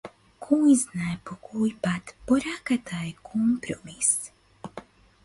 [0.43, 4.11] Којзнае по кој пат пораката е компромис.